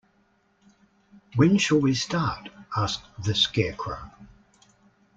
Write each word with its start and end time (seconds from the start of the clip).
When 1.35 1.59
shall 1.59 1.77
we 1.77 1.93
start? 1.93 2.49
asked 2.75 3.05
the 3.23 3.35
Scarecrow. 3.35 4.09